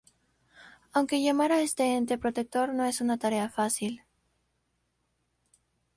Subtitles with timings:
[0.93, 4.01] Aunque llamar a este ente protector no es una tarea fácil.